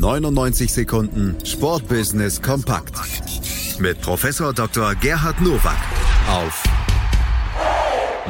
99 0.00 0.72
Sekunden 0.72 1.36
Sportbusiness 1.44 2.40
kompakt 2.40 2.94
mit 3.80 4.00
Professor 4.00 4.54
Dr. 4.54 4.94
Gerhard 4.94 5.42
Nowak 5.42 5.76
auf 6.26 6.62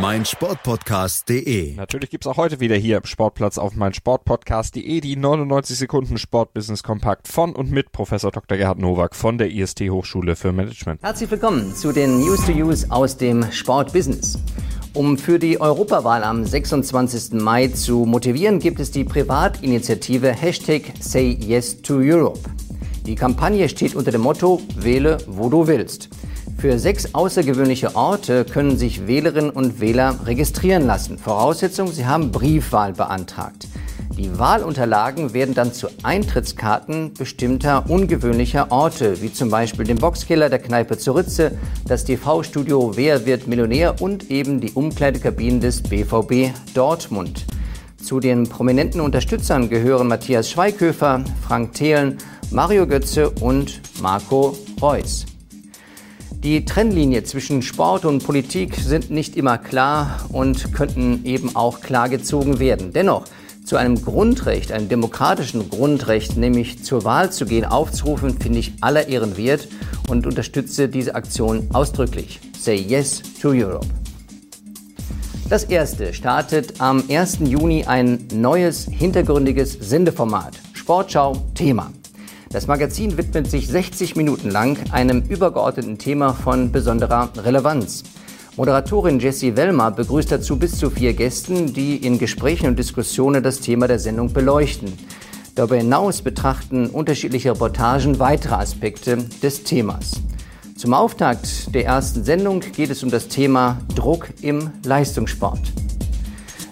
meinsportpodcast.de. 0.00 1.74
Natürlich 1.74 2.08
gibt's 2.08 2.26
auch 2.26 2.38
heute 2.38 2.60
wieder 2.60 2.76
hier 2.76 2.96
im 2.96 3.04
Sportplatz 3.04 3.58
auf 3.58 3.74
meinsportpodcast.de 3.74 5.00
die 5.02 5.16
99 5.16 5.76
Sekunden 5.76 6.16
Sportbusiness 6.16 6.82
Kompakt 6.82 7.28
von 7.28 7.54
und 7.54 7.70
mit 7.70 7.92
Professor 7.92 8.30
Dr. 8.30 8.56
Gerhard 8.56 8.78
Nowak 8.78 9.14
von 9.14 9.36
der 9.36 9.50
IST 9.50 9.90
Hochschule 9.90 10.36
für 10.36 10.52
Management. 10.52 11.02
Herzlich 11.02 11.30
willkommen 11.30 11.74
zu 11.74 11.92
den 11.92 12.20
News 12.20 12.46
to 12.46 12.52
Use 12.52 12.86
aus 12.88 13.18
dem 13.18 13.52
Sportbusiness. 13.52 14.38
Um 14.94 15.18
für 15.18 15.38
die 15.38 15.60
Europawahl 15.60 16.24
am 16.24 16.44
26. 16.44 17.40
Mai 17.40 17.68
zu 17.68 18.06
motivieren, 18.06 18.58
gibt 18.58 18.80
es 18.80 18.90
die 18.90 19.04
Privatinitiative 19.04 20.32
Hashtag 20.32 20.82
Say 21.00 21.36
Yes 21.40 21.82
to 21.82 21.98
Europe. 21.98 22.40
Die 23.06 23.14
Kampagne 23.14 23.68
steht 23.68 23.94
unter 23.94 24.10
dem 24.10 24.22
Motto 24.22 24.60
Wähle, 24.76 25.18
wo 25.26 25.48
du 25.50 25.66
willst. 25.66 26.08
Für 26.56 26.78
sechs 26.78 27.14
außergewöhnliche 27.14 27.94
Orte 27.94 28.44
können 28.44 28.76
sich 28.76 29.06
Wählerinnen 29.06 29.50
und 29.50 29.80
Wähler 29.80 30.18
registrieren 30.24 30.86
lassen. 30.86 31.18
Voraussetzung, 31.18 31.92
sie 31.92 32.06
haben 32.06 32.32
Briefwahl 32.32 32.92
beantragt. 32.94 33.68
Die 34.18 34.36
Wahlunterlagen 34.36 35.32
werden 35.32 35.54
dann 35.54 35.72
zu 35.72 35.86
Eintrittskarten 36.02 37.14
bestimmter 37.14 37.88
ungewöhnlicher 37.88 38.72
Orte, 38.72 39.22
wie 39.22 39.32
zum 39.32 39.48
Beispiel 39.48 39.84
dem 39.84 39.98
Boxkeller 39.98 40.48
der 40.48 40.58
Kneipe 40.58 40.98
zur 40.98 41.18
Ritze, 41.18 41.52
das 41.86 42.04
TV-Studio 42.04 42.96
Wer 42.96 43.26
wird 43.26 43.46
Millionär 43.46 44.02
und 44.02 44.28
eben 44.28 44.60
die 44.60 44.72
Umkleidekabinen 44.72 45.60
des 45.60 45.84
BVB 45.84 46.52
Dortmund. 46.74 47.46
Zu 48.02 48.18
den 48.18 48.48
prominenten 48.48 49.00
Unterstützern 49.00 49.68
gehören 49.68 50.08
Matthias 50.08 50.50
Schweighöfer, 50.50 51.22
Frank 51.46 51.74
Thelen, 51.74 52.18
Mario 52.50 52.88
Götze 52.88 53.30
und 53.30 53.80
Marco 54.02 54.58
Reus. 54.82 55.26
Die 56.32 56.64
Trennlinie 56.64 57.22
zwischen 57.22 57.62
Sport 57.62 58.04
und 58.04 58.24
Politik 58.24 58.74
sind 58.74 59.10
nicht 59.10 59.36
immer 59.36 59.58
klar 59.58 60.26
und 60.30 60.72
könnten 60.72 61.24
eben 61.24 61.54
auch 61.54 61.80
klar 61.80 62.08
gezogen 62.08 62.58
werden. 62.58 62.92
Dennoch, 62.92 63.24
zu 63.68 63.76
einem 63.76 64.02
Grundrecht, 64.02 64.72
einem 64.72 64.88
demokratischen 64.88 65.68
Grundrecht, 65.68 66.38
nämlich 66.38 66.82
zur 66.82 67.04
Wahl 67.04 67.30
zu 67.30 67.44
gehen, 67.44 67.66
aufzurufen, 67.66 68.40
finde 68.40 68.60
ich 68.60 68.72
aller 68.80 69.08
Ehren 69.08 69.36
wert 69.36 69.68
und 70.08 70.26
unterstütze 70.26 70.88
diese 70.88 71.14
Aktion 71.14 71.68
ausdrücklich. 71.74 72.40
Say 72.58 72.76
Yes 72.76 73.22
to 73.42 73.50
Europe. 73.50 73.86
Das 75.50 75.64
erste 75.64 76.14
startet 76.14 76.80
am 76.80 77.04
1. 77.10 77.40
Juni 77.40 77.84
ein 77.84 78.26
neues 78.32 78.86
hintergründiges 78.90 79.72
Sendeformat. 79.78 80.58
Sportschau 80.72 81.36
Thema. 81.54 81.92
Das 82.48 82.68
Magazin 82.68 83.18
widmet 83.18 83.50
sich 83.50 83.68
60 83.68 84.16
Minuten 84.16 84.50
lang 84.50 84.78
einem 84.92 85.20
übergeordneten 85.28 85.98
Thema 85.98 86.32
von 86.32 86.72
besonderer 86.72 87.28
Relevanz. 87.36 88.04
Moderatorin 88.58 89.20
Jessie 89.20 89.54
Wellmer 89.54 89.92
begrüßt 89.92 90.32
dazu 90.32 90.58
bis 90.58 90.76
zu 90.76 90.90
vier 90.90 91.12
Gästen, 91.12 91.72
die 91.72 91.96
in 92.04 92.18
Gesprächen 92.18 92.66
und 92.66 92.76
Diskussionen 92.76 93.40
das 93.40 93.60
Thema 93.60 93.86
der 93.86 94.00
Sendung 94.00 94.32
beleuchten. 94.32 94.92
Darüber 95.54 95.76
hinaus 95.76 96.22
betrachten 96.22 96.88
unterschiedliche 96.88 97.52
Reportagen 97.52 98.18
weitere 98.18 98.56
Aspekte 98.56 99.18
des 99.44 99.62
Themas. 99.62 100.10
Zum 100.76 100.92
Auftakt 100.92 101.72
der 101.72 101.84
ersten 101.84 102.24
Sendung 102.24 102.58
geht 102.58 102.90
es 102.90 103.04
um 103.04 103.12
das 103.12 103.28
Thema 103.28 103.78
Druck 103.94 104.30
im 104.42 104.70
Leistungssport. 104.84 105.60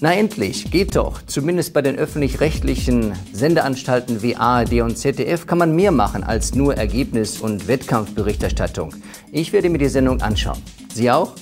Na 0.00 0.14
endlich, 0.14 0.70
geht 0.70 0.94
doch. 0.94 1.20
Zumindest 1.26 1.72
bei 1.72 1.82
den 1.82 1.96
öffentlich-rechtlichen 1.96 3.12
Sendeanstalten 3.32 4.22
wie 4.22 4.36
ARD 4.36 4.82
und 4.82 4.96
ZDF 4.98 5.48
kann 5.48 5.58
man 5.58 5.74
mehr 5.74 5.90
machen 5.90 6.22
als 6.22 6.54
nur 6.54 6.76
Ergebnis- 6.76 7.40
und 7.40 7.66
Wettkampfberichterstattung. 7.66 8.94
Ich 9.32 9.52
werde 9.52 9.68
mir 9.68 9.78
die 9.78 9.88
Sendung 9.88 10.22
anschauen. 10.22 10.62
Sie 10.94 11.10
auch? 11.10 11.34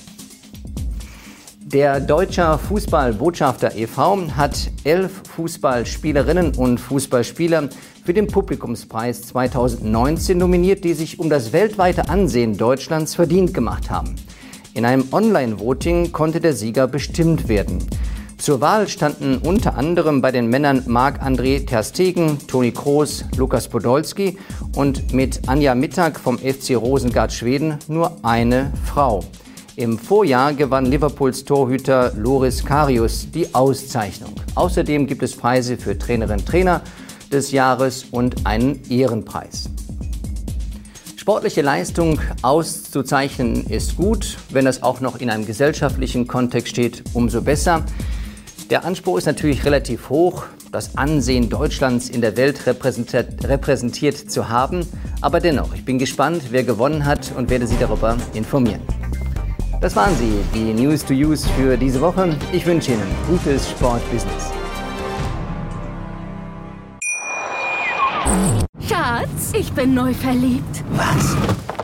Der 1.73 2.01
Deutscher 2.01 2.57
Fußballbotschafter 2.57 3.77
e.V. 3.77 4.35
hat 4.35 4.69
elf 4.83 5.23
Fußballspielerinnen 5.33 6.55
und 6.55 6.79
Fußballspieler 6.79 7.69
für 8.03 8.13
den 8.13 8.27
Publikumspreis 8.27 9.21
2019 9.21 10.37
nominiert, 10.37 10.83
die 10.83 10.93
sich 10.93 11.17
um 11.17 11.29
das 11.29 11.53
weltweite 11.53 12.09
Ansehen 12.09 12.57
Deutschlands 12.57 13.15
verdient 13.15 13.53
gemacht 13.53 13.89
haben. 13.89 14.17
In 14.73 14.83
einem 14.83 15.05
Online-Voting 15.13 16.11
konnte 16.11 16.41
der 16.41 16.55
Sieger 16.55 16.87
bestimmt 16.87 17.47
werden. 17.47 17.87
Zur 18.37 18.59
Wahl 18.59 18.89
standen 18.89 19.37
unter 19.37 19.77
anderem 19.77 20.21
bei 20.21 20.33
den 20.33 20.47
Männern 20.47 20.83
Marc-André 20.87 21.65
Terstegen, 21.65 22.37
Toni 22.47 22.73
Kroos, 22.73 23.23
Lukas 23.37 23.69
Podolski 23.69 24.37
und 24.75 25.13
mit 25.13 25.47
Anja 25.47 25.73
Mittag 25.75 26.19
vom 26.19 26.37
FC 26.37 26.75
Rosengard 26.75 27.31
Schweden 27.31 27.77
nur 27.87 28.17
eine 28.23 28.73
Frau. 28.83 29.23
Im 29.77 29.97
Vorjahr 29.97 30.53
gewann 30.53 30.85
Liverpools 30.85 31.45
Torhüter 31.45 32.11
Loris 32.17 32.65
Karius 32.65 33.31
die 33.31 33.55
Auszeichnung. 33.55 34.33
Außerdem 34.55 35.07
gibt 35.07 35.23
es 35.23 35.33
Preise 35.35 35.77
für 35.77 35.97
Trainerin 35.97 36.45
Trainer 36.45 36.81
des 37.31 37.51
Jahres 37.51 38.05
und 38.11 38.45
einen 38.45 38.81
Ehrenpreis. 38.89 39.69
Sportliche 41.15 41.61
Leistung 41.61 42.19
auszuzeichnen 42.41 43.65
ist 43.67 43.95
gut, 43.95 44.37
wenn 44.49 44.65
das 44.65 44.83
auch 44.83 44.99
noch 44.99 45.21
in 45.21 45.29
einem 45.29 45.45
gesellschaftlichen 45.45 46.27
Kontext 46.27 46.69
steht, 46.69 47.03
umso 47.13 47.41
besser. 47.41 47.85
Der 48.69 48.83
Anspruch 48.83 49.19
ist 49.19 49.25
natürlich 49.25 49.63
relativ 49.63 50.09
hoch, 50.09 50.43
das 50.73 50.97
Ansehen 50.97 51.49
Deutschlands 51.49 52.09
in 52.09 52.19
der 52.19 52.35
Welt 52.35 52.67
repräsentiert, 52.67 53.47
repräsentiert, 53.47 54.17
zu 54.31 54.49
haben. 54.49 54.85
Aber 55.21 55.39
dennoch, 55.39 55.73
ich 55.73 55.85
bin 55.85 55.97
gespannt, 55.97 56.43
wer 56.49 56.63
gewonnen 56.63 57.05
hat 57.05 57.31
und 57.37 57.49
werde 57.49 57.67
Sie 57.67 57.77
darüber 57.77 58.17
informieren. 58.33 58.81
Das 59.81 59.95
waren 59.95 60.15
sie, 60.15 60.31
die 60.53 60.73
News 60.75 61.03
to 61.03 61.11
Use 61.11 61.49
für 61.57 61.75
diese 61.75 61.99
Woche. 62.01 62.37
Ich 62.51 62.63
wünsche 62.67 62.91
Ihnen 62.91 63.15
gutes 63.27 63.67
Sportbusiness. 63.71 64.51
Schatz, 68.87 69.53
ich 69.53 69.73
bin 69.73 69.95
neu 69.95 70.13
verliebt. 70.13 70.83
Was? 70.91 71.35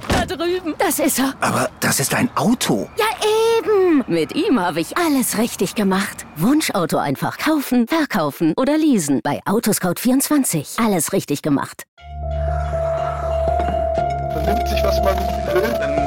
Da 0.10 0.28
drüben. 0.28 0.76
Das 0.78 1.00
ist 1.00 1.18
er. 1.18 1.34
Aber 1.42 1.72
das 1.80 2.00
ist 2.00 2.14
ein 2.14 2.30
Auto. 2.36 2.88
Ja, 2.98 3.06
eben. 3.58 4.04
Mit 4.08 4.36
ihm 4.36 4.60
habe 4.60 4.80
ich 4.80 4.96
alles 4.96 5.40
richtig 5.40 5.74
gemacht. 5.74 6.28
Wunschauto 6.36 6.98
einfach 6.98 7.40
kaufen, 7.40 7.88
verkaufen 7.88 8.54
oder 8.58 8.78
leasen. 8.78 9.22
Bei 9.24 9.42
Autoscout24. 9.48 10.86
Alles 10.86 11.14
richtig 11.14 11.42
gemacht. 11.42 11.86
Vernimmt 14.34 14.68
sich, 14.68 14.84
was 14.84 15.02
man 15.04 15.18
will. 15.18 16.07